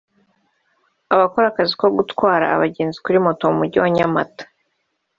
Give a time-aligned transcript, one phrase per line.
[1.13, 4.43] Abakora akazi ko gutwara abagenzi kuri Moto mu Mujyi wa Nyamata